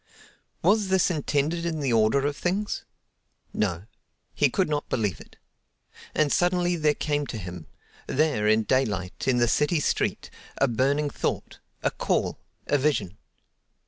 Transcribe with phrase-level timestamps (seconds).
[0.63, 2.85] Was this intended in the order of things?
[3.53, 3.83] No,
[4.33, 5.35] he could not believe it.
[6.15, 11.91] And suddenly there came to him—there, in daylight, in the city street—a burning thought, a
[11.91, 13.19] call, a vision.